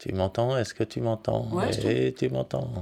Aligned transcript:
Tu 0.00 0.14
m'entends? 0.14 0.56
Est-ce 0.56 0.72
que 0.72 0.82
tu 0.82 1.02
m'entends? 1.02 1.46
Ouais, 1.52 1.74
je 1.74 1.86
Eh, 1.86 2.14
tu 2.14 2.30
m'entends? 2.30 2.72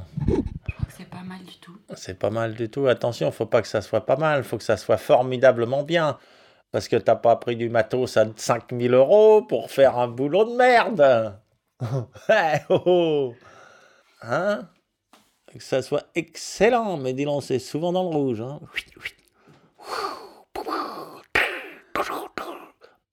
C'est 0.96 1.10
pas 1.10 1.24
mal 1.24 1.42
du 1.42 1.56
tout. 1.58 1.76
C'est 1.96 2.16
pas 2.16 2.30
mal 2.30 2.54
du 2.54 2.70
tout. 2.70 2.86
Attention, 2.86 3.32
faut 3.32 3.44
pas 3.44 3.60
que 3.60 3.66
ça 3.66 3.82
soit 3.82 4.06
pas 4.06 4.14
mal, 4.14 4.44
faut 4.44 4.56
que 4.56 4.62
ça 4.62 4.76
soit 4.76 4.98
formidablement 4.98 5.82
bien. 5.82 6.16
Parce 6.70 6.86
que 6.86 6.94
t'as 6.94 7.16
pas 7.16 7.34
pris 7.34 7.56
du 7.56 7.70
matos 7.70 8.16
à 8.16 8.26
5000 8.36 8.94
euros 8.94 9.42
pour 9.42 9.68
faire 9.72 9.98
un 9.98 10.06
boulot 10.06 10.44
de 10.44 10.56
merde. 10.56 11.38
Oh, 12.70 12.82
oh. 12.86 13.34
Hein? 14.22 14.68
Que 15.52 15.60
ça 15.62 15.80
soit 15.82 16.04
excellent, 16.14 16.96
mais 16.98 17.14
dis 17.14 17.24
donc, 17.24 17.42
c'est 17.42 17.58
souvent 17.58 17.92
dans 17.92 18.02
le 18.02 18.08
rouge. 18.16 18.40
Hein. 18.40 18.60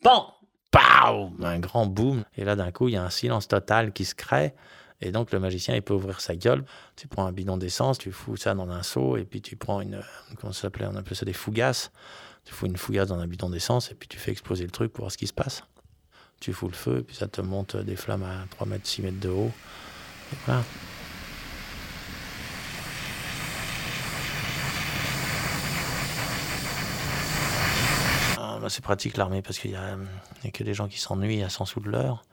Bon, 0.03 0.25
Un 1.43 1.59
grand 1.59 1.85
boom. 1.85 2.23
Et 2.35 2.43
là, 2.43 2.55
d'un 2.55 2.71
coup, 2.71 2.87
il 2.87 2.93
y 2.93 2.97
a 2.97 3.03
un 3.03 3.09
silence 3.09 3.47
total 3.47 3.93
qui 3.93 4.05
se 4.05 4.15
crée. 4.15 4.54
Et 5.01 5.11
donc, 5.11 5.32
le 5.32 5.39
magicien, 5.39 5.75
il 5.75 5.82
peut 5.82 5.93
ouvrir 5.93 6.21
sa 6.21 6.36
gueule. 6.36 6.63
Tu 6.96 7.07
prends 7.07 7.25
un 7.25 7.32
bidon 7.32 7.57
d'essence, 7.57 7.97
tu 7.97 8.11
fous 8.11 8.37
ça 8.37 8.54
dans 8.54 8.69
un 8.69 8.82
seau, 8.82 9.18
et 9.18 9.25
puis 9.25 9.41
tu 9.41 9.55
prends 9.55 9.82
une. 9.82 10.01
Comment 10.39 10.54
ça 10.54 10.61
s'appelait? 10.63 10.87
On 10.87 10.96
appelait 10.96 11.15
ça 11.15 11.25
des 11.25 11.33
fougasses. 11.33 11.91
Tu 12.46 12.54
fous 12.54 12.65
une 12.65 12.77
fougasse 12.77 13.10
dans 13.10 13.19
un 13.19 13.27
bidon 13.27 13.49
d'essence, 13.49 13.91
et 13.91 13.96
puis 13.96 14.07
tu 14.07 14.18
fais 14.18 14.32
exploser 14.32 14.63
le 14.63 14.71
truc 14.71 14.93
pour 14.93 15.04
voir 15.04 15.11
ce 15.11 15.18
qui 15.18 15.27
se 15.27 15.33
passe. 15.33 15.63
Tu 16.39 16.54
fous 16.54 16.68
le 16.68 16.73
feu, 16.73 16.99
et 16.99 17.04
puis 17.04 17.15
ça 17.15 17.27
te 17.27 17.41
monte 17.41 17.75
des 17.75 17.96
flammes 17.96 18.24
à 18.24 18.46
3 18.51 18.68
mètres, 18.68 18.87
6 18.87 19.01
mètres 19.01 19.19
de 19.19 19.29
haut. 19.29 19.51
Ah, 28.37 28.54
bah, 28.65 28.69
c'est 28.71 28.83
pratique 28.83 29.15
l'armée 29.15 29.43
parce 29.43 29.60
qu'il 29.60 29.69
y, 29.69 29.75
a 29.75 29.96
que 30.51 30.64
des 30.64 30.74
gens 30.74 30.87
qui 30.87 31.00
s'ennuient 31.00 31.43
à 31.43 31.50
100 31.50 31.65
sous 31.65 31.82
de 31.82 31.87
l'heure. 31.87 32.23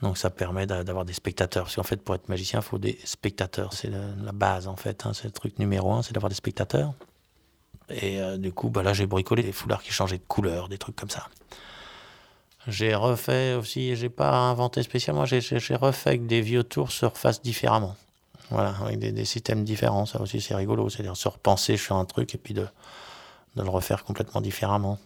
Donc 0.00 0.16
ça 0.16 0.30
permet 0.30 0.64
d'a- 0.66 0.82
d'avoir 0.82 1.04
des 1.04 1.12
spectateurs. 1.12 1.64
Parce 1.64 1.76
qu'en 1.76 1.82
fait, 1.82 1.98
pour 1.98 2.14
être 2.14 2.30
magicien, 2.30 2.60
il 2.60 2.62
faut 2.62 2.78
des 2.78 2.98
spectateurs. 3.04 3.74
C'est 3.74 3.90
la, 3.90 4.32
base, 4.32 4.66
en 4.66 4.76
fait. 4.76 5.04
hein. 5.04 5.12
C'est 5.12 5.24
le 5.24 5.30
truc 5.30 5.58
numéro 5.58 5.92
un, 5.92 6.02
c'est 6.02 6.14
d'avoir 6.14 6.30
des 6.30 6.36
spectateurs. 6.36 6.94
Et 7.90 8.18
euh, 8.18 8.38
du 8.38 8.50
coup, 8.50 8.70
bah 8.70 8.82
là, 8.82 8.94
j'ai 8.94 9.04
bricolé 9.04 9.42
des 9.42 9.52
foulards 9.52 9.82
qui 9.82 9.92
changeaient 9.92 10.16
de 10.16 10.24
couleur, 10.26 10.70
des 10.70 10.78
trucs 10.78 10.96
comme 10.96 11.10
ça. 11.10 11.28
J'ai 12.66 12.94
refait 12.94 13.52
aussi, 13.52 13.94
j'ai 13.94 14.08
pas 14.08 14.34
inventé 14.34 14.82
spécialement, 14.82 15.26
j'ai- 15.26 15.40
refait 15.76 16.16
que 16.16 16.24
des 16.24 16.40
vieux 16.40 16.64
tours 16.64 16.92
se 16.92 17.04
refassent 17.04 17.42
différemment. 17.42 17.94
Voilà, 18.48 18.74
avec 18.86 18.98
des, 18.98 19.24
systèmes 19.26 19.64
différents. 19.64 20.06
Ça 20.06 20.18
aussi, 20.22 20.40
c'est 20.40 20.54
rigolo. 20.54 20.88
C'est-à-dire 20.88 21.14
se 21.14 21.28
repenser 21.28 21.76
sur 21.76 21.96
un 21.96 22.06
truc 22.06 22.34
et 22.34 22.38
puis 22.38 22.54
de 22.54 22.66
le 23.54 23.68
refaire 23.68 24.04
complètement 24.04 24.40
différemment. 24.40 24.98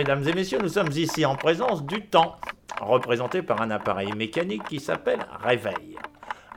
Mesdames 0.00 0.26
et 0.26 0.32
messieurs, 0.32 0.58
nous 0.62 0.70
sommes 0.70 0.92
ici 0.92 1.26
en 1.26 1.36
présence 1.36 1.84
du 1.84 2.06
temps, 2.06 2.36
représenté 2.80 3.42
par 3.42 3.60
un 3.60 3.70
appareil 3.70 4.10
mécanique 4.14 4.64
qui 4.64 4.80
s'appelle 4.80 5.26
réveil. 5.42 5.98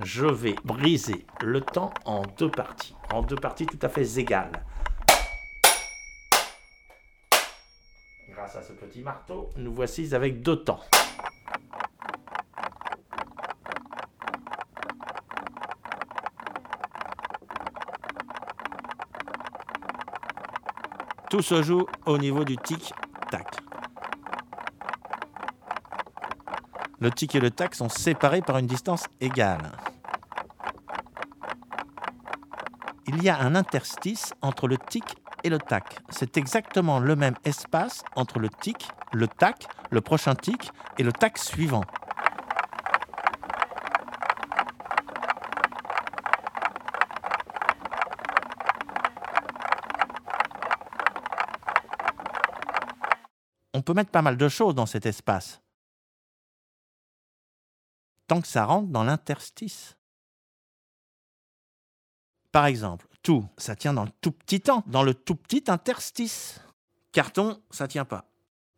Je 0.01 0.25
vais 0.25 0.55
briser 0.63 1.25
le 1.43 1.59
temps 1.59 1.93
en 2.05 2.21
deux 2.37 2.49
parties, 2.49 2.95
en 3.11 3.21
deux 3.21 3.35
parties 3.35 3.65
tout 3.65 3.77
à 3.81 3.89
fait 3.89 4.17
égales. 4.17 4.63
Grâce 8.29 8.55
à 8.55 8.61
ce 8.61 8.71
petit 8.71 9.01
marteau, 9.01 9.49
nous 9.57 9.73
voici 9.73 10.15
avec 10.15 10.41
deux 10.41 10.63
temps. 10.63 10.79
Tout 21.29 21.41
se 21.41 21.61
joue 21.61 21.85
au 22.05 22.17
niveau 22.17 22.45
du 22.45 22.55
Le 26.99 27.11
tic 27.11 27.35
et 27.35 27.39
le 27.39 27.51
tac 27.51 27.75
sont 27.75 27.89
séparés 27.89 28.41
par 28.41 28.57
une 28.57 28.67
distance 28.67 29.07
égale. 29.19 29.71
Il 33.07 33.21
y 33.21 33.29
a 33.29 33.37
un 33.39 33.55
interstice 33.55 34.33
entre 34.41 34.67
le 34.67 34.77
tic 34.77 35.03
et 35.43 35.49
le 35.49 35.59
tac. 35.59 36.01
C'est 36.09 36.37
exactement 36.37 36.99
le 36.99 37.15
même 37.15 37.35
espace 37.43 38.03
entre 38.15 38.39
le 38.39 38.49
tic, 38.49 38.89
le 39.11 39.27
tac, 39.27 39.67
le 39.89 39.99
prochain 39.99 40.35
tic 40.35 40.71
et 40.97 41.03
le 41.03 41.11
tac 41.11 41.37
suivant. 41.37 41.83
Peut 53.83 53.93
mettre 53.93 54.11
pas 54.11 54.21
mal 54.21 54.37
de 54.37 54.49
choses 54.49 54.75
dans 54.75 54.85
cet 54.85 55.05
espace. 55.05 55.61
Tant 58.27 58.41
que 58.41 58.47
ça 58.47 58.65
rentre 58.65 58.87
dans 58.87 59.03
l'interstice. 59.03 59.95
Par 62.51 62.65
exemple, 62.65 63.07
tout, 63.21 63.45
ça 63.57 63.75
tient 63.75 63.93
dans 63.93 64.05
le 64.05 64.11
tout 64.21 64.31
petit 64.31 64.61
temps, 64.61 64.83
dans 64.87 65.03
le 65.03 65.13
tout 65.13 65.35
petit 65.35 65.63
interstice. 65.67 66.61
Carton, 67.11 67.61
ça 67.71 67.87
tient 67.87 68.05
pas. 68.05 68.25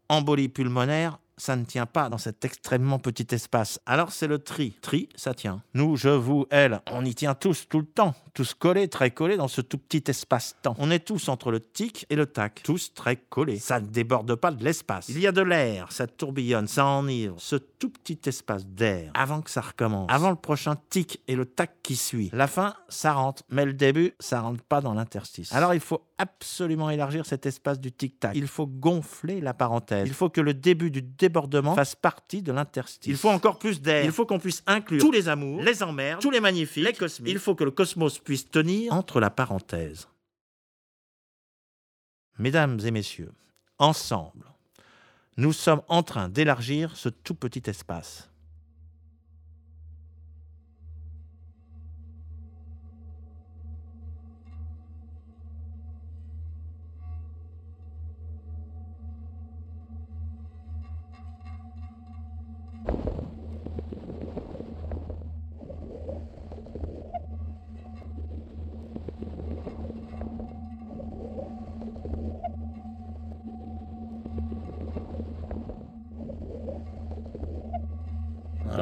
Embolie 0.10 0.50
pulmonaire, 0.50 1.20
ça 1.38 1.56
ne 1.56 1.66
tient 1.66 1.86
pas 1.86 2.10
dans 2.10 2.18
cet 2.18 2.46
extrêmement 2.46 3.00
petit 3.00 3.34
espace. 3.34 3.80
Alors 3.86 4.12
c'est 4.12 4.28
le 4.28 4.40
tri. 4.40 4.72
Tri, 4.82 5.10
ça 5.16 5.34
tient. 5.34 5.62
Nous, 5.74 5.98
je, 5.98 6.10
vous, 6.10 6.46
elle, 6.50 6.82
on 6.92 7.04
y 7.04 7.16
tient 7.16 7.36
tous 7.36 7.68
tout 7.68 7.80
le 7.80 7.86
temps. 7.86 8.16
Tous 8.36 8.54
collés, 8.54 8.90
très 8.90 9.12
collés 9.12 9.38
dans 9.38 9.48
ce 9.48 9.62
tout 9.62 9.78
petit 9.78 10.04
espace-temps. 10.12 10.76
On 10.78 10.92
est 10.92 11.00
tous 11.00 11.30
entre 11.30 11.52
le 11.52 11.62
tic 11.62 12.06
et 12.10 12.18
le 12.18 12.26
tac. 12.26 12.64
Tous 12.66 12.94
très 12.94 13.16
collés. 13.16 13.60
Ça 13.60 13.80
ne 13.80 13.88
déborde 13.88 14.36
pas 14.36 14.52
de 14.52 14.62
l'espace. 14.62 15.08
Il 15.08 15.22
y 15.22 15.26
a 15.26 15.32
de 15.32 15.42
l'air, 15.42 15.94
ça 15.94 16.06
tourbillonne, 16.06 16.68
ça 16.68 16.86
enivre. 16.86 17.38
Ce 17.40 17.56
tout 17.56 17.90
petit 17.90 18.20
espace 18.26 18.68
d'air, 18.68 19.12
avant 19.14 19.42
que 19.42 19.50
ça 19.50 19.62
recommence. 19.62 20.12
Avant 20.12 20.32
le 20.32 20.36
prochain 20.36 20.76
tic 20.90 21.22
et 21.30 21.38
le 21.38 21.46
tac 21.46 21.78
qui 21.82 21.96
suit. 21.96 22.30
La 22.34 22.48
fin, 22.48 22.76
ça 22.90 23.14
rentre. 23.14 23.44
Mais 23.48 23.64
le 23.64 23.72
début, 23.72 24.12
ça 24.20 24.42
rentre 24.42 24.62
pas 24.64 24.82
dans 24.82 24.94
l'interstice. 24.94 25.54
Alors 25.54 25.74
il 25.74 25.80
faut 25.80 26.02
absolument 26.18 26.90
élargir 26.90 27.26
cet 27.26 27.46
espace 27.46 27.80
du 27.80 27.94
tic-tac. 27.94 28.36
Il 28.36 28.48
faut 28.48 28.68
gonfler 28.68 29.40
la 29.40 29.54
parenthèse. 29.54 30.08
Il 30.08 30.14
faut 30.14 30.30
que 30.30 30.42
le 30.42 30.54
début 30.54 30.92
du 30.92 31.02
débordement 31.02 31.76
fasse 31.76 31.96
partie 31.96 32.42
de 32.42 32.52
l'interstice. 32.52 33.10
Il 33.10 33.18
faut 33.18 33.30
encore 33.30 33.60
plus 33.60 33.82
d'air. 33.82 34.04
Il 34.04 34.12
faut 34.12 34.26
qu'on 34.26 34.40
puisse 34.40 34.62
inclure 34.68 35.00
tous 35.00 35.12
les 35.12 35.30
amours, 35.30 35.62
les 35.62 35.84
emmerdes, 35.84 36.22
tous 36.22 36.32
les 36.32 36.42
magnifiques, 36.42 36.84
les 36.84 36.94
cosmiques. 36.94 37.32
Il 37.32 37.40
faut 37.40 37.56
que 37.56 37.64
le 37.64 37.72
cosmos 37.72 38.20
puisse 38.26 38.50
tenir 38.50 38.92
entre 38.92 39.22
la 39.22 39.30
parenthèse. 39.30 40.10
Mesdames 42.38 42.82
et 42.84 42.92
messieurs, 42.92 43.32
ensemble, 43.78 44.52
nous 45.38 45.54
sommes 45.54 45.82
en 45.88 46.04
train 46.04 46.28
d'élargir 46.28 46.98
ce 46.98 47.08
tout 47.08 47.36
petit 47.36 47.64
espace. 47.70 48.30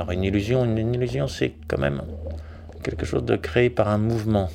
Alors 0.04 0.12
une 0.12 0.26
illusion, 0.26 0.66
une, 0.66 0.94
illusion, 0.94 1.30
c'est 1.30 1.54
quand 1.66 1.78
même 1.78 2.02
quelque 2.84 3.06
chose 3.06 3.24
de 3.24 3.38
créé 3.38 3.70
par 3.70 3.88
un 3.88 3.98
mouvement. 3.98 4.50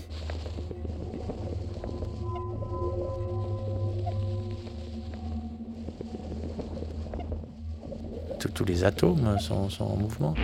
Tous- 8.39 8.65
les 8.67 8.85
atomes 8.85 9.39
sont 9.39 9.71
en 9.81 9.97
mouvement. 9.97 10.35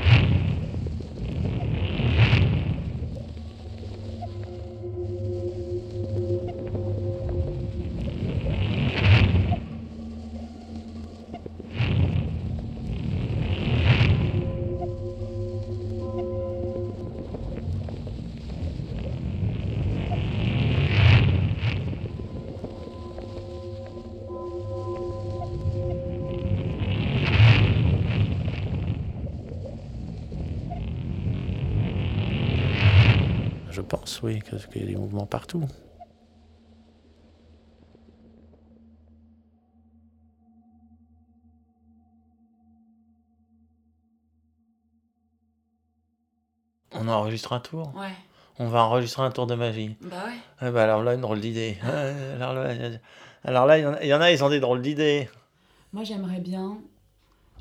Pense, 33.96 34.22
oui, 34.22 34.40
qu'il 34.42 34.80
y 34.80 34.84
a 34.84 34.86
des 34.86 34.96
mouvements 34.96 35.26
partout. 35.26 35.64
On 46.92 47.08
enregistre 47.08 47.52
un 47.52 47.60
tour 47.60 47.94
Ouais. 47.96 48.12
On 48.58 48.68
va 48.68 48.84
enregistrer 48.84 49.22
un 49.22 49.32
tour 49.32 49.46
de 49.48 49.56
magie. 49.56 49.96
Bah 50.00 50.26
ouais. 50.26 50.36
Ah 50.60 50.70
bah 50.70 50.84
alors 50.84 51.02
là, 51.02 51.14
une 51.14 51.20
drôle 51.22 51.40
d'idée. 51.40 51.76
alors 51.82 52.54
là, 52.54 52.72
alors 53.42 53.66
là, 53.66 53.78
il 53.78 53.82
y 53.82 53.86
en 53.86 53.94
a- 53.94 54.02
il 54.04 54.08
y 54.08 54.14
en 54.14 54.20
a, 54.20 54.30
ils 54.30 54.44
ont 54.44 54.48
des 54.48 54.60
drôles 54.60 54.80
d'idées. 54.80 55.28
Moi, 55.92 56.04
j'aimerais 56.04 56.38
bien 56.38 56.78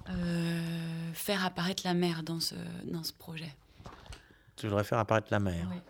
euh, 0.09 1.11
faire 1.13 1.43
apparaître 1.45 1.81
la 1.85 1.95
mer 1.95 2.21
dans 2.21 2.39
ce, 2.39 2.53
dans 2.91 3.03
ce 3.03 3.11
projet. 3.13 3.51
Tu 4.55 4.67
voudrais 4.67 4.83
faire 4.83 4.99
apparaître 4.99 5.27
la 5.31 5.39
mer. 5.39 5.67
Ouais. 5.71 5.81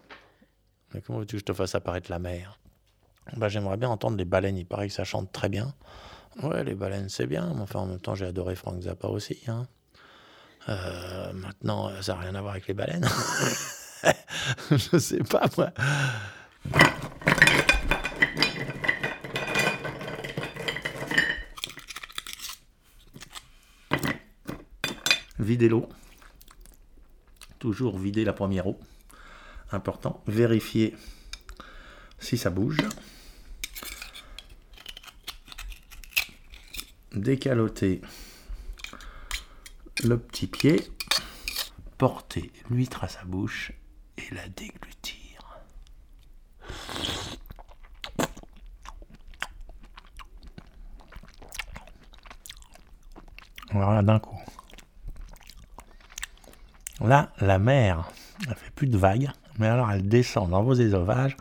Mais 0.94 1.02
comment 1.02 1.20
veux-tu 1.20 1.36
que 1.36 1.40
je 1.40 1.46
te 1.46 1.54
fasse 1.54 1.76
apparaître 1.76 2.10
la 2.12 2.20
mer? 2.20 2.60
Bah, 3.38 3.50
J'aimerais 3.50 3.78
bien 3.78 3.90
entendre 3.90 4.18
les 4.18 4.26
baleines. 4.26 4.58
Il 4.58 4.66
paraît 4.66 4.88
que 4.88 4.94
ça 4.94 5.04
chante 5.04 5.32
très 5.32 5.50
bien. 5.50 5.74
Ouais, 6.42 6.64
les 6.64 6.76
baleines, 6.76 7.10
c'est 7.10 7.28
bien. 7.28 7.54
Mais 7.56 7.62
enfin, 7.62 7.80
en 7.80 7.86
même 7.86 8.00
temps, 8.00 8.16
j'ai 8.16 8.26
adoré 8.26 8.56
Frank 8.56 8.82
Zappa 8.82 9.08
aussi. 9.08 9.40
hein. 9.48 9.68
Euh, 10.70 11.34
maintenant, 11.34 11.90
ça 12.02 12.14
n'a 12.14 12.20
rien 12.22 12.36
à 12.36 12.42
voir 12.42 12.54
avec 12.54 12.68
les 12.68 12.74
baleines. 12.74 13.06
je 14.72 14.98
sais 14.98 15.20
pas, 15.24 15.46
moi. 15.58 15.72
Vider 25.40 25.70
l'eau. 25.70 25.88
Toujours 27.60 27.98
vider 27.98 28.26
la 28.26 28.34
première 28.34 28.68
eau. 28.68 28.80
Important. 29.72 30.22
Vérifier 30.28 30.96
si 32.20 32.38
ça 32.38 32.50
bouge. 32.50 32.78
Décaloter 37.14 38.02
le 40.04 40.18
petit 40.18 40.48
pied. 40.48 40.92
Porter 41.98 42.52
l'huître 42.70 43.04
à 43.04 43.08
sa 43.08 43.24
bouche 43.24 43.72
et 44.18 44.34
la 44.34 44.48
déglutir. 44.50 45.24
Voilà 53.72 54.02
d'un 54.02 54.20
coup. 54.20 54.40
Là, 57.00 57.34
la 57.40 57.58
mer, 57.60 58.10
elle 58.48 58.56
fait 58.56 58.72
plus 58.72 58.88
de 58.88 58.98
vagues, 58.98 59.32
mais 59.60 59.68
alors 59.68 59.92
elle 59.92 60.08
descend 60.08 60.50
dans 60.50 60.64
vos 60.64 60.74
ésovages. 60.74 61.36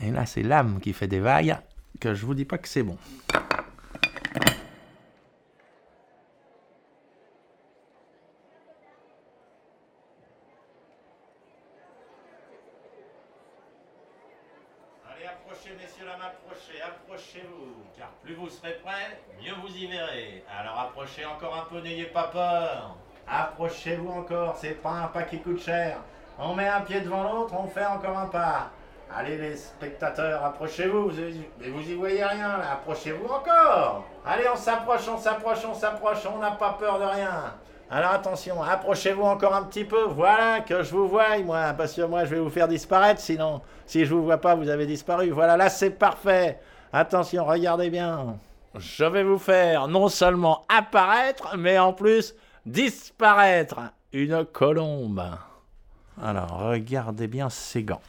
Et 0.00 0.10
là, 0.10 0.26
c'est 0.26 0.42
l'âme 0.42 0.80
qui 0.80 0.92
fait 0.92 1.06
des 1.06 1.20
vagues, 1.20 1.56
que 2.00 2.14
je 2.14 2.26
vous 2.26 2.34
dis 2.34 2.44
pas 2.44 2.58
que 2.58 2.66
c'est 2.66 2.82
bon. 2.82 2.96
Allez, 15.06 15.26
approchez, 15.26 15.70
messieurs, 15.80 16.04
main, 16.06 16.26
approchez, 16.26 16.82
approchez-vous. 16.82 17.84
Car 17.96 18.08
plus 18.24 18.34
vous 18.34 18.48
serez 18.48 18.76
prêts, 18.82 19.20
mieux 19.40 19.54
vous 19.62 19.76
y 19.76 19.86
verrez. 19.86 20.42
Alors 20.50 20.80
approchez 20.80 21.24
encore 21.24 21.54
un 21.54 21.66
peu, 21.66 21.80
n'ayez 21.80 22.06
pas 22.06 22.26
peur. 22.28 22.96
Approchez-vous 23.28 24.08
encore, 24.08 24.56
c'est 24.56 24.82
pas 24.82 25.04
un 25.04 25.06
pas 25.06 25.22
qui 25.22 25.40
coûte 25.40 25.60
cher. 25.60 25.98
On 26.44 26.54
met 26.54 26.68
un 26.68 26.80
pied 26.80 27.00
devant 27.00 27.22
l'autre, 27.22 27.54
on 27.56 27.68
fait 27.68 27.86
encore 27.86 28.18
un 28.18 28.26
pas. 28.26 28.70
Allez 29.14 29.36
les 29.36 29.56
spectateurs, 29.56 30.44
approchez-vous, 30.44 31.10
vous, 31.10 31.16
mais 31.60 31.68
vous 31.68 31.88
y 31.88 31.94
voyez 31.94 32.24
rien 32.24 32.58
là, 32.58 32.72
approchez-vous 32.72 33.26
encore. 33.26 34.04
Allez, 34.26 34.44
on 34.52 34.56
s'approche, 34.56 35.06
on 35.08 35.18
s'approche, 35.18 35.64
on 35.70 35.74
s'approche, 35.74 36.26
on 36.34 36.38
n'a 36.38 36.50
pas 36.52 36.76
peur 36.80 36.98
de 36.98 37.04
rien. 37.04 37.54
Alors 37.90 38.12
attention, 38.12 38.60
approchez-vous 38.60 39.22
encore 39.22 39.54
un 39.54 39.62
petit 39.64 39.84
peu, 39.84 40.04
voilà, 40.04 40.60
que 40.60 40.82
je 40.82 40.92
vous 40.92 41.06
voie, 41.06 41.38
moi, 41.44 41.74
parce 41.76 41.92
que 41.92 42.02
moi 42.02 42.24
je 42.24 42.34
vais 42.34 42.40
vous 42.40 42.50
faire 42.50 42.66
disparaître, 42.66 43.20
sinon, 43.20 43.60
si 43.86 44.04
je 44.04 44.12
vous 44.12 44.24
vois 44.24 44.38
pas, 44.38 44.56
vous 44.56 44.68
avez 44.68 44.86
disparu. 44.86 45.30
Voilà, 45.30 45.56
là 45.56 45.68
c'est 45.68 45.90
parfait. 45.90 46.58
Attention, 46.92 47.44
regardez 47.44 47.88
bien. 47.90 48.38
Je 48.74 49.04
vais 49.04 49.22
vous 49.22 49.38
faire 49.38 49.86
non 49.86 50.08
seulement 50.08 50.64
apparaître, 50.68 51.56
mais 51.56 51.78
en 51.78 51.92
plus 51.92 52.34
disparaître. 52.66 53.78
Une 54.12 54.44
colombe. 54.44 55.22
Alors, 56.20 56.58
regardez 56.58 57.26
bien 57.26 57.48
ces 57.50 57.82
gants. 57.82 58.02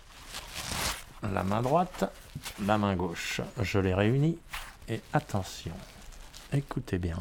La 1.31 1.43
main 1.43 1.61
droite, 1.61 2.11
la 2.65 2.77
main 2.77 2.95
gauche. 2.95 3.41
Je 3.61 3.79
les 3.79 3.93
réunis. 3.93 4.37
Et 4.89 4.99
attention, 5.13 5.71
écoutez 6.51 6.97
bien. 6.97 7.17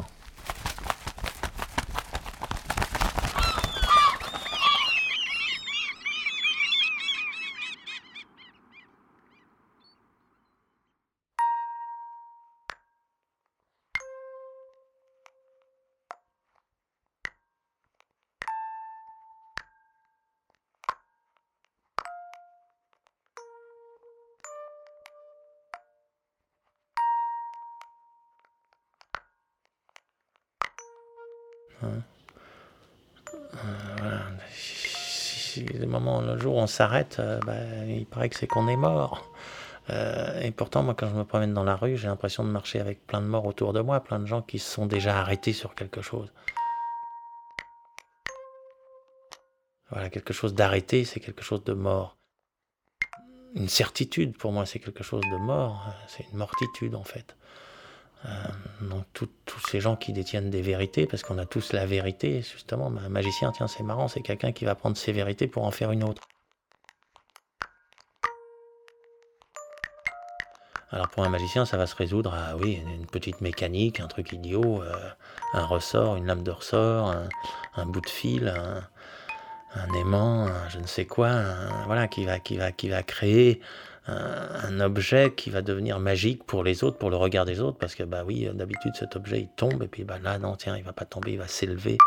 Le 35.56 35.87
moment, 35.87 36.23
le 36.23 36.38
jour 36.38 36.56
où 36.56 36.58
on 36.58 36.67
s'arrête, 36.67 37.19
euh, 37.19 37.38
bah, 37.44 37.84
il 37.87 38.06
paraît 38.06 38.29
que 38.29 38.37
c'est 38.37 38.46
qu'on 38.46 38.69
est 38.69 38.76
mort. 38.76 39.31
Euh, 39.90 40.40
et 40.40 40.50
pourtant, 40.50 40.82
moi, 40.82 40.94
quand 40.94 41.08
je 41.08 41.14
me 41.14 41.25
promène 41.25 41.52
dans 41.52 41.64
la 41.64 41.76
rue, 41.76 41.96
j'ai 41.96 42.08
l'impression 42.08 42.44
de 42.44 42.50
marcher 42.50 42.81
avec 42.81 43.06
plein 43.06 43.20
de 43.20 43.26
morts 43.26 43.46
autour 43.46 43.73
de 43.73 43.81
moi, 43.81 44.00
plein 44.00 44.19
de 44.19 44.26
gens 44.26 44.43
qui 44.43 44.58
se 44.58 44.70
sont 44.70 44.87
déjà 44.87 45.19
arrêtés 45.19 45.52
sur 45.52 45.75
quelque 45.75 46.00
chose. 46.00 46.32
Voilà, 49.90 50.08
quelque 50.08 50.32
chose 50.32 50.55
d'arrêté, 50.55 51.05
c'est 51.05 51.20
quelque 51.20 51.43
chose 51.43 51.64
de 51.64 51.75
mort. 51.75 52.17
Une 53.55 53.69
certitude, 53.69 54.39
pour 54.39 54.53
moi, 54.53 54.65
c'est 54.65 54.79
quelque 54.79 55.05
chose 55.05 55.24
de 55.31 55.36
mort. 55.36 55.84
Euh, 55.89 56.05
C'est 56.08 56.24
une 56.32 56.39
mortitude, 56.39 56.94
en 56.94 57.05
fait. 57.05 57.36
Euh, 58.24 58.29
donc 58.82 59.05
tous 59.12 59.29
ces 59.69 59.81
gens 59.81 59.96
qui 59.96 60.12
détiennent 60.12 60.50
des 60.50 60.62
vérités, 60.62 61.06
parce 61.06 61.22
qu'on 61.22 61.38
a 61.38 61.46
tous 61.46 61.72
la 61.72 61.86
vérité, 61.86 62.43
justement, 62.43 62.86
un 62.86 63.08
magicien, 63.08 63.52
tiens, 63.52 63.69
c'est 63.69 63.82
marrant, 63.82 64.08
c'est 64.08 64.22
quelqu'un 64.22 64.52
qui 64.52 64.64
va 64.64 64.74
prendre 64.74 64.96
ses 64.96 65.12
vérités 65.12 65.48
pour 65.48 65.64
en 65.64 65.70
faire 65.70 65.91
une 65.93 66.05
autre. 66.05 66.22
Alors 70.91 71.08
pour 71.08 71.24
un 71.24 71.31
magicien, 71.31 71.64
ça 71.64 71.79
va 71.79 71.86
se 71.86 71.96
résoudre 71.96 72.34
à, 72.34 72.55
oui, 72.56 72.79
une 72.86 73.06
petite 73.06 73.41
mécanique, 73.41 73.98
un 74.00 74.08
truc 74.08 74.31
idiot, 74.32 74.82
euh, 74.82 74.94
un 75.55 75.64
ressort, 75.64 76.17
une 76.17 76.26
lame 76.26 76.43
de 76.43 76.50
ressort, 76.50 77.14
un, 77.76 77.86
bout 77.86 78.02
de 78.02 78.10
fil, 78.10 78.52
un, 79.74 79.94
aimant, 79.94 80.48
je 80.69 80.79
ne 80.79 80.86
sais 80.86 81.06
quoi, 81.06 81.41
voilà, 81.86 82.08
qui 82.08 82.26
va, 82.26 82.38
qui 82.38 82.58
va, 82.58 82.72
qui 82.72 82.91
va 82.91 83.02
créer 83.02 83.62
un, 84.06 84.80
objet 84.80 85.32
qui 85.34 85.50
va 85.50 85.62
devenir 85.62 86.00
magique 86.00 86.44
pour 86.44 86.64
les 86.64 86.82
autres, 86.84 86.98
pour 86.98 87.10
le 87.10 87.16
regard 87.16 87.44
des 87.44 87.60
autres, 87.60 87.78
parce 87.78 87.94
que 87.94 88.02
bah 88.02 88.24
oui, 88.26 88.48
d'habitude 88.52 88.94
cet 88.96 89.16
objet 89.16 89.40
il 89.40 89.48
tombe 89.48 89.82
et 89.82 89.88
puis 89.88 90.04
bah 90.04 90.18
là 90.18 90.38
non 90.38 90.56
tiens 90.56 90.76
il 90.76 90.82
va 90.82 90.92
pas 90.92 91.04
tomber, 91.04 91.32
il 91.32 91.38
va 91.38 91.48
s'élever. 91.48 91.98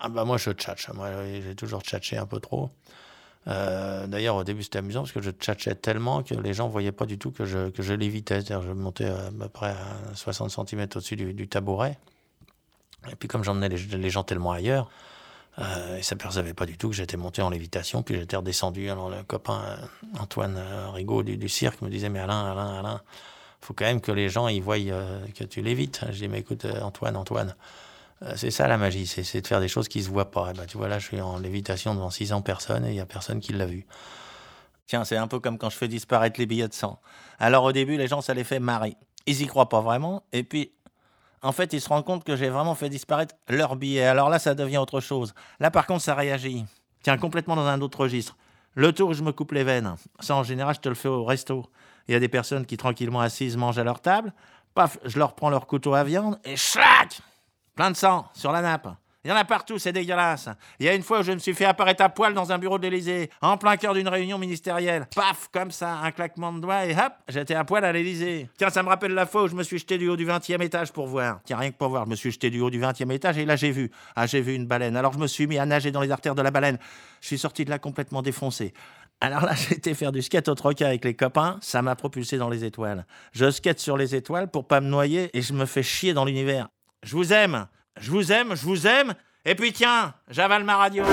Ah 0.00 0.08
bah 0.08 0.24
moi 0.24 0.36
je 0.38 0.50
tchatche, 0.50 0.90
moi 0.90 1.08
oui, 1.22 1.40
j'ai 1.42 1.54
toujours 1.54 1.82
tchatché 1.82 2.16
un 2.16 2.26
peu 2.26 2.40
trop. 2.40 2.70
Euh, 3.46 4.06
D'ailleurs 4.06 4.36
au 4.36 4.44
début 4.44 4.62
c'était 4.62 4.78
amusant 4.78 5.02
parce 5.02 5.12
que 5.12 5.22
je 5.22 5.30
tchatchais 5.30 5.74
tellement 5.76 6.22
que 6.22 6.34
les 6.34 6.52
gens 6.54 6.68
voyaient 6.68 6.92
pas 6.92 7.06
du 7.06 7.18
tout 7.18 7.30
que 7.30 7.44
je, 7.44 7.70
que 7.70 7.82
je 7.82 7.94
lévitais, 7.94 8.40
c'est-à-dire 8.40 8.62
je 8.62 8.72
montais 8.72 9.06
à 9.06 9.30
peu 9.30 9.48
près 9.48 9.70
à 9.70 10.14
60 10.14 10.68
cm 10.68 10.82
au-dessus 10.96 11.16
du, 11.16 11.48
tabouret. 11.48 11.98
Et 13.10 13.14
puis 13.16 13.28
comme 13.28 13.44
j'emmenais 13.44 13.68
les 13.68 14.10
gens 14.10 14.24
tellement 14.24 14.52
ailleurs, 14.52 14.90
euh, 15.58 15.96
ils 15.98 16.04
s'apercevaient 16.04 16.54
pas 16.54 16.66
du 16.66 16.76
tout 16.76 16.88
que 16.88 16.96
j'étais 16.96 17.16
monté 17.16 17.40
en 17.40 17.50
lévitation, 17.50 18.02
puis 18.02 18.16
j'étais 18.16 18.36
redescendu. 18.36 18.90
Alors 18.90 19.08
le 19.08 19.22
copain 19.22 19.62
euh, 19.64 20.20
Antoine 20.20 20.56
euh, 20.56 20.90
Rigaud 20.90 21.22
du, 21.22 21.48
cirque 21.48 21.80
me 21.82 21.88
disait 21.88 22.08
mais 22.08 22.18
Alain, 22.18 22.50
Alain, 22.50 22.78
Alain, 22.78 23.00
faut 23.60 23.72
quand 23.72 23.84
même 23.84 24.00
que 24.00 24.12
les 24.12 24.28
gens 24.28 24.48
ils 24.48 24.62
voient 24.62 24.76
euh, 24.78 25.24
que 25.34 25.44
tu 25.44 25.62
lévites. 25.62 26.00
Je 26.10 26.18
dis 26.18 26.28
mais 26.28 26.40
écoute 26.40 26.66
Antoine, 26.82 27.16
Antoine, 27.16 27.54
c'est 28.36 28.50
ça 28.50 28.66
la 28.66 28.78
magie, 28.78 29.06
c'est 29.06 29.40
de 29.40 29.46
faire 29.46 29.60
des 29.60 29.68
choses 29.68 29.86
qui 29.86 30.02
se 30.02 30.08
voient 30.08 30.30
pas. 30.30 30.50
Et 30.50 30.54
ben 30.54 30.66
tu 30.66 30.76
vois 30.76 30.88
là 30.88 30.98
je 30.98 31.06
suis 31.06 31.20
en 31.20 31.38
lévitation 31.38 31.94
devant 31.94 32.10
600 32.10 32.42
personnes 32.42 32.84
et 32.86 32.90
il 32.90 32.96
y 32.96 33.00
a 33.00 33.06
personne 33.06 33.40
qui 33.40 33.52
l'a 33.52 33.66
vu. 33.66 33.86
Tiens, 34.86 35.04
c'est 35.04 35.16
un 35.16 35.28
peu 35.28 35.40
comme 35.40 35.56
quand 35.56 35.70
je 35.70 35.76
fais 35.76 35.88
disparaître 35.88 36.38
les 36.38 36.46
billets 36.46 36.68
de 36.68 36.74
sang. 36.74 37.00
Alors 37.38 37.64
au 37.64 37.72
début 37.72 37.96
les 37.96 38.08
gens 38.08 38.22
ça 38.22 38.34
les 38.34 38.44
fait 38.44 38.58
marrer. 38.58 38.96
Ils 39.26 39.40
y 39.40 39.46
croient 39.46 39.68
pas 39.68 39.80
vraiment 39.80 40.24
et 40.32 40.42
puis 40.42 40.72
en 41.44 41.52
fait, 41.52 41.74
ils 41.74 41.80
se 41.80 41.88
rendent 41.90 42.04
compte 42.06 42.24
que 42.24 42.36
j'ai 42.36 42.48
vraiment 42.48 42.74
fait 42.74 42.88
disparaître 42.88 43.34
leur 43.48 43.76
billet. 43.76 44.04
Alors 44.04 44.30
là, 44.30 44.38
ça 44.38 44.54
devient 44.54 44.78
autre 44.78 45.00
chose. 45.00 45.34
Là, 45.60 45.70
par 45.70 45.86
contre, 45.86 46.02
ça 46.02 46.14
réagit. 46.14 46.64
Tiens, 47.02 47.18
complètement 47.18 47.54
dans 47.54 47.66
un 47.66 47.80
autre 47.82 48.00
registre. 48.00 48.36
Le 48.72 48.92
tour 48.92 49.10
où 49.10 49.14
je 49.14 49.22
me 49.22 49.30
coupe 49.30 49.52
les 49.52 49.62
veines, 49.62 49.94
ça 50.20 50.34
en 50.34 50.42
général, 50.42 50.74
je 50.74 50.80
te 50.80 50.88
le 50.88 50.94
fais 50.94 51.08
au 51.08 51.22
resto. 51.22 51.66
Il 52.08 52.12
y 52.12 52.14
a 52.14 52.20
des 52.20 52.28
personnes 52.28 52.64
qui 52.64 52.78
tranquillement 52.78 53.20
assises 53.20 53.58
mangent 53.58 53.78
à 53.78 53.84
leur 53.84 54.00
table. 54.00 54.32
Paf, 54.74 54.98
je 55.04 55.18
leur 55.18 55.34
prends 55.34 55.50
leur 55.50 55.66
couteau 55.66 55.94
à 55.94 56.02
viande 56.02 56.40
et 56.44 56.54
chlac 56.54 57.20
Plein 57.74 57.90
de 57.90 57.96
sang 57.96 58.26
sur 58.34 58.50
la 58.50 58.62
nappe. 58.62 58.88
Il 59.24 59.30
y 59.30 59.32
en 59.32 59.36
a 59.36 59.44
partout, 59.44 59.78
c'est 59.78 59.92
dégueulasse. 59.92 60.50
Il 60.78 60.84
y 60.84 60.88
a 60.88 60.94
une 60.94 61.02
fois 61.02 61.20
où 61.20 61.22
je 61.22 61.32
me 61.32 61.38
suis 61.38 61.54
fait 61.54 61.64
apparaître 61.64 62.02
à 62.02 62.10
poil 62.10 62.34
dans 62.34 62.52
un 62.52 62.58
bureau 62.58 62.78
de 62.78 62.82
l'Élysée, 62.82 63.30
en 63.40 63.56
plein 63.56 63.78
cœur 63.78 63.94
d'une 63.94 64.08
réunion 64.08 64.36
ministérielle. 64.36 65.06
Paf, 65.14 65.48
comme 65.50 65.70
ça, 65.70 65.98
un 65.98 66.10
claquement 66.10 66.52
de 66.52 66.60
doigts 66.60 66.84
et 66.84 66.92
hop, 66.92 67.12
j'étais 67.28 67.54
à 67.54 67.64
poil 67.64 67.84
à 67.84 67.92
l'Élysée. 67.92 68.50
Tiens, 68.58 68.68
ça 68.68 68.82
me 68.82 68.88
rappelle 68.88 69.14
la 69.14 69.24
fois 69.24 69.44
où 69.44 69.48
je 69.48 69.54
me 69.54 69.62
suis 69.62 69.78
jeté 69.78 69.96
du 69.96 70.08
haut 70.08 70.16
du 70.16 70.26
20e 70.26 70.62
étage 70.62 70.92
pour 70.92 71.06
voir. 71.06 71.40
Tiens, 71.44 71.56
rien 71.56 71.70
que 71.70 71.76
pour 71.76 71.88
voir, 71.88 72.04
je 72.04 72.10
me 72.10 72.16
suis 72.16 72.32
jeté 72.32 72.50
du 72.50 72.60
haut 72.60 72.68
du 72.68 72.80
20e 72.80 73.10
étage 73.12 73.38
et 73.38 73.46
là 73.46 73.56
j'ai 73.56 73.70
vu. 73.70 73.90
Ah, 74.14 74.26
j'ai 74.26 74.42
vu 74.42 74.54
une 74.54 74.66
baleine. 74.66 74.94
Alors 74.94 75.14
je 75.14 75.18
me 75.18 75.26
suis 75.26 75.46
mis 75.46 75.58
à 75.58 75.64
nager 75.64 75.90
dans 75.90 76.02
les 76.02 76.10
artères 76.10 76.34
de 76.34 76.42
la 76.42 76.50
baleine. 76.50 76.78
Je 77.22 77.28
suis 77.28 77.38
sorti 77.38 77.64
de 77.64 77.70
là 77.70 77.78
complètement 77.78 78.20
défoncé. 78.20 78.74
Alors 79.22 79.46
là, 79.46 79.54
j'ai 79.56 79.76
été 79.76 79.94
faire 79.94 80.12
du 80.12 80.20
skate 80.20 80.48
au 80.48 80.54
troca 80.54 80.86
avec 80.86 81.02
les 81.04 81.14
copains, 81.14 81.58
ça 81.62 81.80
m'a 81.80 81.96
propulsé 81.96 82.36
dans 82.36 82.50
les 82.50 82.64
étoiles. 82.64 83.06
Je 83.32 83.50
skate 83.50 83.78
sur 83.78 83.96
les 83.96 84.14
étoiles 84.14 84.50
pour 84.50 84.66
pas 84.66 84.82
me 84.82 84.88
noyer 84.88 85.30
et 85.32 85.40
je 85.40 85.54
me 85.54 85.64
fais 85.64 85.82
chier 85.82 86.12
dans 86.12 86.26
l'univers. 86.26 86.68
Je 87.02 87.16
vous 87.16 87.32
aime, 87.32 87.66
je 88.00 88.10
vous 88.10 88.32
aime, 88.32 88.54
je 88.54 88.64
vous 88.64 88.86
aime. 88.86 89.14
Et 89.44 89.54
puis 89.54 89.72
tiens, 89.72 90.14
j'avale 90.28 90.64
ma 90.64 90.76
radio. 90.76 91.04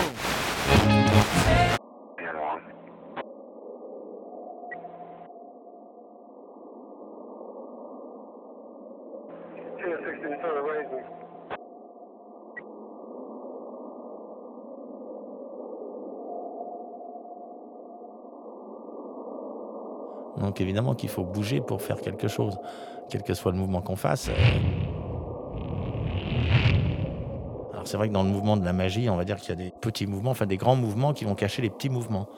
Donc 20.38 20.60
évidemment 20.60 20.96
qu'il 20.96 21.10
faut 21.10 21.24
bouger 21.24 21.62
pour 21.62 21.82
faire 21.82 22.02
quelque 22.02 22.28
chose, 22.28 22.58
quel 23.10 23.22
que 23.22 23.34
soit 23.34 23.52
le 23.52 23.58
mouvement 23.58 23.82
qu'on 23.82 23.96
fasse. 23.96 24.30
Euh. 24.30 24.34
Alors 27.74 27.80
c'est 27.92 27.98
vrai 27.98 28.08
que 28.08 28.14
dans 28.14 28.24
le 28.24 28.30
mouvement 28.30 28.56
de 28.56 28.64
la 28.64 28.72
magie, 28.72 29.10
on 29.10 29.18
va 29.18 29.26
dire 29.26 29.36
qu'il 29.36 29.50
y 29.50 29.52
a 29.52 29.56
des 29.66 29.74
petits 29.82 30.08
mouvements, 30.08 30.32
enfin 30.32 30.46
des 30.46 30.56
grands 30.56 30.78
mouvements 30.78 31.12
qui 31.12 31.26
vont 31.26 31.36
cacher 31.36 31.62
les 31.62 31.70
petits 31.70 31.90
mouvements. 31.90 32.30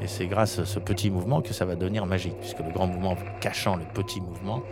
Et 0.00 0.06
c'est 0.06 0.28
grâce 0.28 0.60
à 0.60 0.66
ce 0.66 0.78
petit 0.78 1.10
mouvement 1.10 1.42
que 1.42 1.52
ça 1.52 1.64
va 1.64 1.74
devenir 1.74 2.06
magique, 2.06 2.38
puisque 2.38 2.60
le 2.60 2.70
grand 2.70 2.86
mouvement 2.86 3.16
cachant 3.40 3.74
le 3.74 3.84
petit 3.92 4.20
mouvement, 4.20 4.62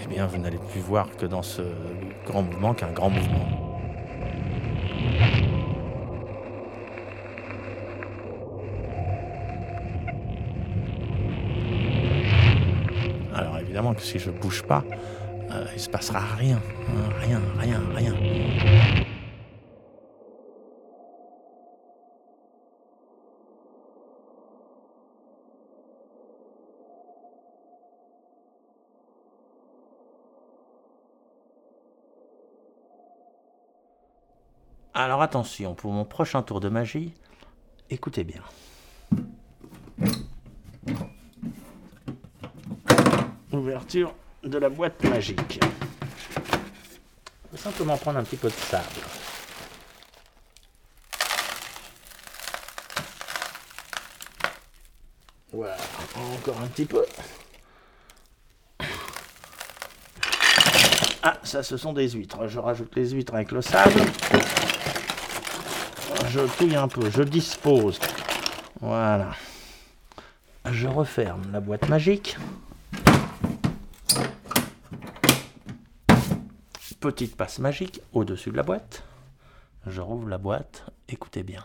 eh 0.00 0.06
bien 0.06 0.24
vous 0.26 0.38
n'allez 0.38 0.58
plus 0.70 0.80
voir 0.80 1.16
que 1.16 1.26
dans 1.26 1.42
ce 1.42 1.62
grand 2.24 2.42
mouvement 2.42 2.72
qu'un 2.72 2.92
grand 2.92 3.10
mouvement. 3.10 3.59
Si 14.00 14.18
je 14.18 14.30
bouge 14.30 14.62
pas, 14.62 14.84
euh, 15.50 15.66
il 15.74 15.80
se 15.80 15.88
passera 15.88 16.20
rien, 16.20 16.60
hein, 16.88 17.08
rien, 17.20 17.40
rien, 17.58 17.80
rien. 17.94 18.14
Alors 34.92 35.22
attention, 35.22 35.74
pour 35.74 35.92
mon 35.92 36.04
prochain 36.04 36.42
tour 36.42 36.60
de 36.60 36.68
magie, 36.68 37.14
écoutez 37.88 38.22
bien. 38.22 38.42
Ouverture 43.52 44.14
de 44.42 44.58
la 44.58 44.68
boîte 44.68 45.02
magique. 45.04 45.60
Je 47.46 47.56
vais 47.56 47.62
simplement 47.62 47.96
prendre 47.96 48.18
un 48.18 48.24
petit 48.24 48.36
peu 48.36 48.48
de 48.48 48.54
sable. 48.54 48.84
Voilà, 55.52 55.76
encore 56.16 56.60
un 56.60 56.66
petit 56.68 56.86
peu. 56.86 57.04
Ah, 61.22 61.38
ça, 61.42 61.62
ce 61.62 61.76
sont 61.76 61.92
des 61.92 62.08
huîtres. 62.08 62.46
Je 62.46 62.58
rajoute 62.58 62.94
les 62.94 63.10
huîtres 63.10 63.34
avec 63.34 63.50
le 63.50 63.60
sable. 63.60 64.00
Je 66.28 66.40
touille 66.56 66.76
un 66.76 66.86
peu, 66.86 67.10
je 67.10 67.22
dispose. 67.22 67.98
Voilà. 68.80 69.32
Je 70.70 70.86
referme 70.86 71.42
la 71.52 71.60
boîte 71.60 71.88
magique. 71.88 72.36
Petite 77.00 77.34
passe 77.34 77.58
magique 77.58 78.02
au-dessus 78.12 78.50
de 78.50 78.56
la 78.56 78.62
boîte. 78.62 79.02
Je 79.86 80.02
rouvre 80.02 80.28
la 80.28 80.36
boîte, 80.36 80.84
écoutez 81.08 81.42
bien. 81.42 81.64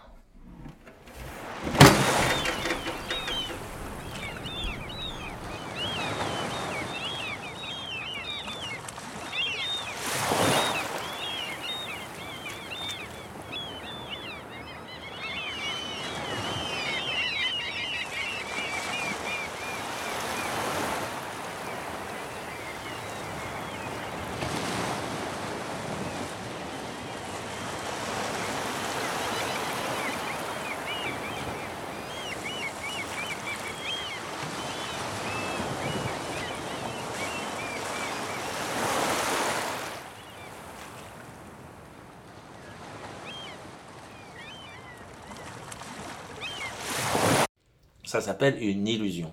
Ça 48.16 48.22
s'appelle 48.22 48.56
une 48.64 48.88
illusion. 48.88 49.30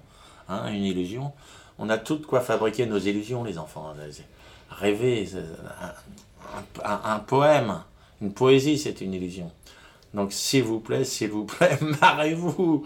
Hein, 0.48 0.72
une 0.72 0.82
illusion. 0.82 1.32
On 1.78 1.88
a 1.88 1.98
tout 1.98 2.16
de 2.16 2.26
quoi 2.26 2.40
fabriquer 2.40 2.84
nos 2.84 2.98
illusions, 2.98 3.44
les 3.44 3.56
enfants. 3.56 3.94
Rêver, 4.70 5.28
un, 6.84 7.18
poème, 7.20 7.84
une 8.20 8.32
poésie, 8.32 8.78
c'est 8.78 9.00
une 9.00 9.14
illusion. 9.14 9.52
Donc, 10.14 10.32
s'il 10.32 10.64
vous 10.64 10.80
plaît, 10.80 11.04
s'il 11.04 11.30
vous 11.30 11.44
plaît, 11.44 11.78
marrez-vous. 12.00 12.84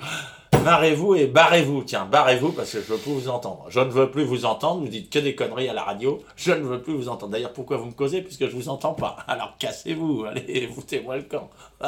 Marrez-vous 0.64 1.14
et 1.14 1.28
barrez-vous. 1.28 1.82
Tiens, 1.84 2.04
barrez-vous 2.04 2.52
parce 2.52 2.72
que 2.72 2.82
je 2.82 2.92
veux 2.92 2.98
plus 2.98 3.12
vous 3.12 3.28
entendre. 3.30 3.64
Je 3.70 3.80
ne 3.80 3.90
veux 3.90 4.10
plus 4.10 4.24
vous 4.24 4.44
entendre. 4.44 4.82
Vous 4.82 4.88
dites 4.88 5.08
que 5.08 5.18
des 5.18 5.34
conneries 5.34 5.70
à 5.70 5.72
la 5.72 5.82
radio. 5.82 6.22
Je 6.36 6.52
ne 6.52 6.62
veux 6.62 6.82
plus 6.82 6.94
vous 6.94 7.08
entendre. 7.08 7.32
D'ailleurs, 7.32 7.54
pourquoi 7.54 7.78
vous 7.78 7.86
me 7.86 7.92
causez 7.92 8.20
Puisque 8.20 8.46
je 8.46 8.54
vous 8.54 8.68
entends 8.68 8.92
pas? 8.92 9.16
Alors, 9.28 9.56
cassez-vous. 9.58 10.24
Allez, 10.28 10.68
foutez-moi 10.68 11.16
le 11.16 11.22
camp. 11.22 11.48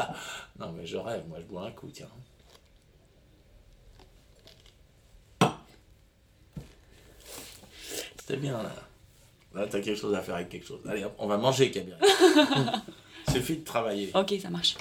Non, 0.59 0.73
mais 0.75 0.87
je 0.87 0.97
rêve. 0.97 1.25
Moi, 1.29 1.39
je 1.41 1.45
bois 1.45 1.67
un 1.67 1.71
coup, 1.73 1.89
tiens. 1.93 2.09
C'est 8.29 8.37
bien 8.37 8.63
là. 8.63 8.71
Là, 9.55 9.67
t'as 9.67 9.81
quelque 9.81 9.97
chose 9.97 10.15
à 10.15 10.21
faire 10.21 10.35
avec 10.35 10.51
quelque 10.51 10.67
chose. 10.67 10.81
Allez, 10.87 11.07
on 11.17 11.27
va 11.27 11.39
manger, 11.39 11.71
Kabir. 11.71 11.97
Suffit 13.33 13.57
de 13.57 13.65
travailler. 13.65 14.11
Ok, 14.15 14.35
ça 14.43 14.51
marche. 14.51 14.77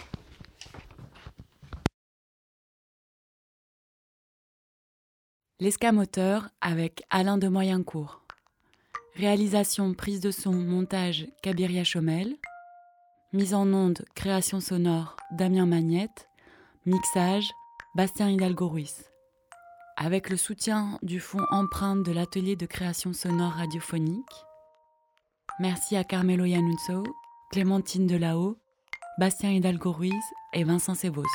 L'escamoteur 5.61 6.49
avec 6.59 7.03
Alain 7.09 7.37
de 7.37 7.47
Moyencourt. 7.47 8.21
Réalisation, 9.15 9.93
prise 9.93 10.19
de 10.19 10.31
son, 10.31 10.51
montage 10.51 11.29
Kabiria 11.41 11.85
Chomel. 11.85 12.35
Mise 13.31 13.53
en 13.53 13.71
onde, 13.71 14.03
création 14.13 14.59
sonore 14.59 15.15
Damien 15.31 15.65
Magnette. 15.65 16.27
Mixage 16.85 17.49
Bastien 17.95 18.29
Hidalgo 18.29 18.67
Ruiz 18.67 19.05
avec 19.97 20.29
le 20.29 20.37
soutien 20.37 20.99
du 21.01 21.19
fonds 21.19 21.45
Empreinte 21.49 22.03
de 22.03 22.11
l'atelier 22.11 22.55
de 22.55 22.67
création 22.67 23.13
sonore 23.13 23.53
radiophonique. 23.53 24.45
Merci 25.59 25.95
à 25.95 26.03
Carmelo 26.03 26.45
Yanunso, 26.45 27.03
Clémentine 27.51 28.05
Delao, 28.05 28.57
Bastien 29.19 29.51
Hidalgo 29.51 29.91
Ruiz 29.91 30.13
et 30.53 30.63
Vincent 30.63 30.93
Sebos. 30.93 31.25